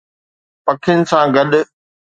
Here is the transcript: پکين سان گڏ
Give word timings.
پکين 0.65 0.99
سان 1.09 1.25
گڏ 1.35 1.51